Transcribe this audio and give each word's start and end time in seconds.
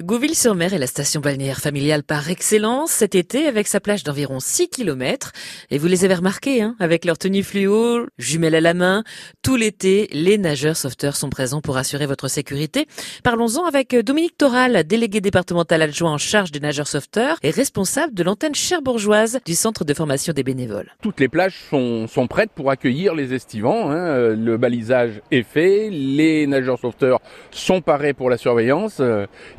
Gouville-sur-Mer 0.00 0.72
est 0.72 0.78
la 0.78 0.86
station 0.86 1.20
balnéaire 1.20 1.58
familiale 1.58 2.02
par 2.02 2.30
excellence 2.30 2.92
cet 2.92 3.14
été 3.14 3.46
avec 3.46 3.68
sa 3.68 3.78
plage 3.78 4.04
d'environ 4.04 4.40
6 4.40 4.70
km. 4.70 5.32
Et 5.70 5.76
vous 5.76 5.86
les 5.86 6.06
avez 6.06 6.14
remarqués, 6.14 6.62
hein, 6.62 6.76
avec 6.80 7.04
leur 7.04 7.18
tenue 7.18 7.42
fluo, 7.42 8.06
jumelles 8.16 8.54
à 8.54 8.62
la 8.62 8.72
main. 8.72 9.04
Tout 9.42 9.54
l'été, 9.54 10.08
les 10.12 10.38
nageurs 10.38 10.78
sauveteurs 10.78 11.14
sont 11.14 11.28
présents 11.28 11.60
pour 11.60 11.76
assurer 11.76 12.06
votre 12.06 12.28
sécurité. 12.28 12.86
Parlons-en 13.22 13.66
avec 13.66 13.94
Dominique 13.94 14.38
Toral, 14.38 14.82
délégué 14.84 15.20
départemental 15.20 15.82
adjoint 15.82 16.12
en 16.12 16.18
charge 16.18 16.52
des 16.52 16.60
nageurs 16.60 16.88
sauveteurs 16.88 17.36
et 17.42 17.50
responsable 17.50 18.14
de 18.14 18.22
l'antenne 18.22 18.54
cherbourgeoise 18.54 19.40
du 19.44 19.54
centre 19.54 19.84
de 19.84 19.92
formation 19.92 20.32
des 20.32 20.42
bénévoles. 20.42 20.96
Toutes 21.02 21.20
les 21.20 21.28
plages 21.28 21.58
sont, 21.68 22.06
sont 22.06 22.28
prêtes 22.28 22.52
pour 22.54 22.70
accueillir 22.70 23.14
les 23.14 23.34
estivants. 23.34 23.90
Hein. 23.90 24.28
Le 24.28 24.56
balisage 24.56 25.20
est 25.30 25.42
fait, 25.42 25.90
les 25.90 26.46
nageurs 26.46 26.78
sauveteurs 26.78 27.20
sont 27.50 27.82
parés 27.82 28.14
pour 28.14 28.30
la 28.30 28.38
surveillance. 28.38 29.02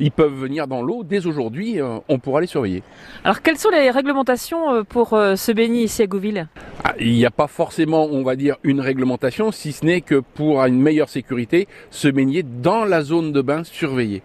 Ils 0.00 0.10
peuvent 0.10 0.23
venir 0.26 0.66
dans 0.66 0.82
l'eau 0.82 1.02
dès 1.04 1.26
aujourd'hui, 1.26 1.80
euh, 1.80 1.98
on 2.08 2.18
pourra 2.18 2.40
les 2.40 2.46
surveiller. 2.46 2.82
Alors 3.24 3.42
quelles 3.42 3.58
sont 3.58 3.70
les 3.70 3.90
réglementations 3.90 4.72
euh, 4.72 4.82
pour 4.82 5.14
euh, 5.14 5.36
se 5.36 5.52
baigner 5.52 5.84
ici 5.84 6.02
à 6.02 6.06
Gouville? 6.06 6.48
Ah, 6.82 6.94
Il 6.98 7.12
n'y 7.12 7.26
a 7.26 7.30
pas 7.30 7.46
forcément, 7.46 8.06
on 8.06 8.22
va 8.22 8.36
dire, 8.36 8.56
une 8.62 8.80
réglementation, 8.80 9.52
si 9.52 9.72
ce 9.72 9.84
n'est 9.84 10.00
que 10.00 10.16
pour 10.16 10.60
une 10.62 10.80
meilleure 10.80 11.08
sécurité, 11.08 11.68
se 11.90 12.08
baigner 12.08 12.42
dans 12.42 12.84
la 12.84 13.02
zone 13.02 13.32
de 13.32 13.42
bain 13.42 13.64
surveillée 13.64 14.22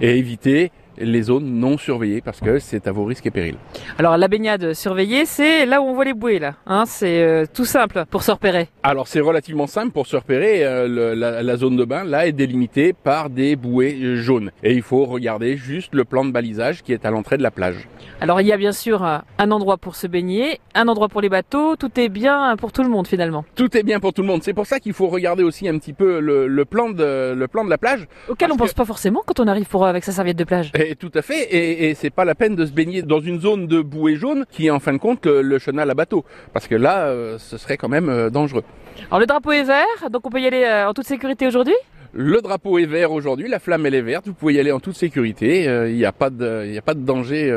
et 0.00 0.18
éviter 0.18 0.70
les 1.00 1.22
zones 1.22 1.46
non 1.46 1.78
surveillées 1.78 2.20
parce 2.20 2.40
que 2.40 2.58
c'est 2.58 2.86
à 2.86 2.92
vos 2.92 3.04
risques 3.04 3.26
et 3.26 3.30
périls. 3.30 3.56
Alors 3.98 4.16
la 4.16 4.28
baignade 4.28 4.74
surveillée, 4.74 5.26
c'est 5.26 5.66
là 5.66 5.80
où 5.80 5.84
on 5.84 5.94
voit 5.94 6.04
les 6.04 6.14
bouées 6.14 6.38
là. 6.38 6.54
Hein, 6.66 6.84
c'est 6.86 7.22
euh, 7.22 7.44
tout 7.52 7.64
simple 7.64 8.04
pour 8.10 8.22
se 8.22 8.30
repérer. 8.30 8.68
Alors 8.82 9.08
c'est 9.08 9.20
relativement 9.20 9.66
simple 9.66 9.92
pour 9.92 10.06
se 10.06 10.16
repérer. 10.16 10.64
Euh, 10.64 11.14
la, 11.14 11.56
zone 11.56 11.76
de 11.76 11.84
bain 11.84 12.04
là 12.04 12.26
est 12.26 12.32
délimitée 12.32 12.92
par 12.92 13.30
des 13.30 13.56
bouées 13.56 14.16
jaunes 14.16 14.50
et 14.62 14.72
il 14.72 14.82
faut 14.82 15.04
regarder 15.04 15.56
juste 15.56 15.94
le 15.94 16.04
plan 16.04 16.24
de 16.24 16.30
balisage 16.30 16.82
qui 16.82 16.92
est 16.92 17.04
à 17.04 17.10
l'entrée 17.10 17.36
de 17.36 17.42
la 17.42 17.50
plage. 17.50 17.88
Alors 18.20 18.40
il 18.40 18.46
y 18.46 18.52
a 18.52 18.56
bien 18.56 18.72
sûr 18.72 19.04
euh, 19.04 19.18
un 19.38 19.50
endroit 19.50 19.76
pour 19.76 19.96
se 19.96 20.06
baigner, 20.06 20.60
un 20.74 20.88
endroit 20.88 21.08
pour 21.08 21.20
les 21.20 21.28
bateaux. 21.28 21.76
Tout 21.76 21.98
est 21.98 22.08
bien 22.08 22.56
pour 22.56 22.72
tout 22.72 22.82
le 22.82 22.88
monde 22.88 23.06
finalement. 23.06 23.44
Tout 23.54 23.76
est 23.76 23.82
bien 23.82 24.00
pour 24.00 24.12
tout 24.12 24.22
le 24.22 24.28
monde. 24.28 24.42
C'est 24.42 24.54
pour 24.54 24.66
ça 24.66 24.80
qu'il 24.80 24.92
faut 24.92 25.08
regarder 25.08 25.42
aussi 25.42 25.68
un 25.68 25.78
petit 25.78 25.92
peu 25.92 26.20
le, 26.20 26.64
plan 26.64 26.90
de 26.90 27.34
le 27.34 27.48
plan 27.48 27.64
de 27.64 27.70
la 27.70 27.78
plage 27.78 28.06
auquel 28.28 28.52
on 28.52 28.56
pense 28.56 28.74
pas 28.74 28.84
forcément 28.84 29.22
quand 29.24 29.40
on 29.40 29.46
arrive 29.46 29.66
pour 29.66 29.86
avec 29.86 30.04
sa 30.04 30.12
serviette 30.12 30.36
de 30.36 30.44
plage 30.44 30.72
tout 30.96 31.10
à 31.14 31.22
fait. 31.22 31.42
Et, 31.42 31.90
et 31.90 31.94
c'est 31.94 32.10
pas 32.10 32.24
la 32.24 32.34
peine 32.34 32.56
de 32.56 32.66
se 32.66 32.72
baigner 32.72 33.02
dans 33.02 33.20
une 33.20 33.40
zone 33.40 33.66
de 33.66 33.80
bouée 33.80 34.16
jaune 34.16 34.44
qui 34.50 34.66
est 34.66 34.70
en 34.70 34.80
fin 34.80 34.92
de 34.92 34.98
compte 34.98 35.26
le, 35.26 35.58
chenal 35.58 35.90
à 35.90 35.94
bateau. 35.94 36.24
Parce 36.52 36.66
que 36.66 36.74
là, 36.74 37.06
euh, 37.06 37.38
ce 37.38 37.58
serait 37.58 37.76
quand 37.76 37.88
même 37.88 38.08
euh, 38.08 38.30
dangereux. 38.30 38.64
Alors 39.10 39.20
le 39.20 39.26
drapeau 39.26 39.52
est 39.52 39.64
vert, 39.64 40.10
donc 40.10 40.26
on 40.26 40.30
peut 40.30 40.40
y 40.40 40.46
aller 40.46 40.64
euh, 40.64 40.88
en 40.88 40.94
toute 40.94 41.06
sécurité 41.06 41.46
aujourd'hui? 41.46 41.74
Le 42.12 42.40
drapeau 42.40 42.78
est 42.78 42.86
vert 42.86 43.12
aujourd'hui, 43.12 43.48
la 43.48 43.58
flamme 43.58 43.84
elle 43.86 43.94
est 43.94 44.02
verte, 44.02 44.26
vous 44.26 44.32
pouvez 44.32 44.54
y 44.54 44.60
aller 44.60 44.72
en 44.72 44.80
toute 44.80 44.96
sécurité, 44.96 45.64
il 45.64 45.94
n'y 45.94 46.06
a, 46.06 46.12
pas 46.12 46.30
de, 46.30 46.76
a 46.76 46.80
pas 46.80 46.94
de 46.94 47.00
danger 47.00 47.54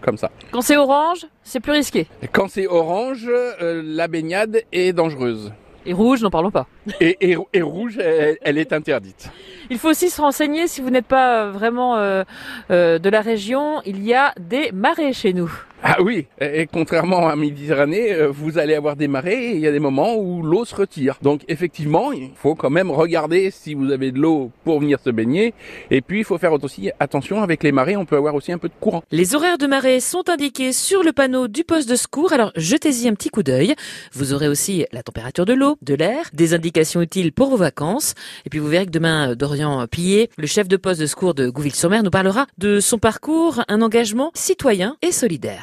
comme 0.00 0.18
ça. 0.18 0.32
Quand 0.50 0.62
c'est 0.62 0.76
orange, 0.76 1.26
c'est 1.44 1.60
plus 1.60 1.72
risqué. 1.72 2.08
Quand 2.32 2.48
c'est 2.48 2.66
orange, 2.66 3.30
la 3.60 4.08
baignade 4.08 4.62
est 4.72 4.92
dangereuse. 4.92 5.52
Et 5.86 5.92
rouge, 5.92 6.22
n'en 6.22 6.30
parlons 6.30 6.50
pas. 6.50 6.66
Et, 7.00 7.36
et, 7.52 7.62
rouge, 7.62 7.98
elle, 7.98 8.58
est 8.58 8.72
interdite. 8.72 9.30
Il 9.70 9.78
faut 9.78 9.90
aussi 9.90 10.08
se 10.08 10.20
renseigner 10.20 10.66
si 10.66 10.80
vous 10.80 10.90
n'êtes 10.90 11.06
pas 11.06 11.44
euh, 11.44 11.50
vraiment 11.50 11.96
euh, 11.96 12.24
euh, 12.70 12.98
de 12.98 13.08
la 13.10 13.20
région. 13.20 13.82
Il 13.84 14.02
y 14.02 14.14
a 14.14 14.32
des 14.40 14.72
marais 14.72 15.12
chez 15.12 15.32
nous. 15.32 15.50
Ah 15.86 15.98
oui, 16.00 16.26
et 16.40 16.66
contrairement 16.66 17.28
à 17.28 17.36
Méditerranée, 17.36 18.10
euh, 18.10 18.28
vous 18.30 18.56
allez 18.56 18.74
avoir 18.74 18.96
des 18.96 19.06
marées 19.06 19.50
et 19.50 19.54
il 19.56 19.60
y 19.60 19.66
a 19.66 19.70
des 19.70 19.80
moments 19.80 20.16
où 20.16 20.42
l'eau 20.42 20.64
se 20.64 20.74
retire. 20.74 21.18
Donc 21.20 21.42
effectivement, 21.46 22.10
il 22.10 22.30
faut 22.36 22.54
quand 22.54 22.70
même 22.70 22.90
regarder 22.90 23.50
si 23.50 23.74
vous 23.74 23.90
avez 23.90 24.10
de 24.10 24.18
l'eau 24.18 24.50
pour 24.64 24.80
venir 24.80 24.98
se 24.98 25.10
baigner. 25.10 25.52
Et 25.90 26.00
puis 26.00 26.20
il 26.20 26.24
faut 26.24 26.38
faire 26.38 26.54
aussi 26.54 26.90
attention 27.00 27.42
avec 27.42 27.62
les 27.62 27.70
marées, 27.70 27.98
on 27.98 28.06
peut 28.06 28.16
avoir 28.16 28.34
aussi 28.34 28.50
un 28.50 28.56
peu 28.56 28.68
de 28.68 28.74
courant. 28.80 29.02
Les 29.10 29.34
horaires 29.34 29.58
de 29.58 29.66
marée 29.66 30.00
sont 30.00 30.26
indiqués 30.30 30.72
sur 30.72 31.02
le 31.02 31.12
panneau 31.12 31.48
du 31.48 31.64
poste 31.64 31.90
de 31.90 31.96
secours, 31.96 32.32
alors 32.32 32.50
jetez-y 32.56 33.06
un 33.06 33.14
petit 33.14 33.28
coup 33.28 33.42
d'œil. 33.42 33.74
Vous 34.14 34.32
aurez 34.32 34.48
aussi 34.48 34.86
la 34.90 35.02
température 35.02 35.44
de 35.44 35.52
l'eau, 35.52 35.76
de 35.82 35.92
l'air, 35.92 36.30
des 36.32 36.54
indications 36.54 37.02
utiles 37.02 37.30
pour 37.30 37.50
vos 37.50 37.58
vacances. 37.58 38.14
Et 38.46 38.48
puis 38.48 38.58
vous 38.58 38.68
verrez 38.68 38.86
que 38.86 38.90
demain, 38.90 39.34
Dorian 39.36 39.86
Pillet, 39.86 40.30
le 40.38 40.46
chef 40.46 40.66
de 40.66 40.78
poste 40.78 41.02
de 41.02 41.06
secours 41.06 41.34
de 41.34 41.50
Gouville-sur-Mer, 41.50 42.02
nous 42.02 42.10
parlera 42.10 42.46
de 42.56 42.80
son 42.80 42.96
parcours, 42.96 43.62
un 43.68 43.82
engagement 43.82 44.30
citoyen 44.34 44.96
et 45.02 45.12
solidaire. 45.12 45.62